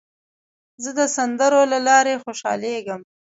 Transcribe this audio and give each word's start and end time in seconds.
زه 0.83 0.89
د 0.99 1.01
سندرو 1.15 1.61
له 1.71 1.79
لارې 1.87 2.21
خوشحالېږم. 2.23 3.01